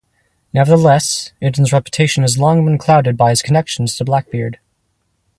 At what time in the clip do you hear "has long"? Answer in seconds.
2.23-2.65